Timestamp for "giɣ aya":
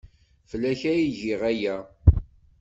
1.19-1.75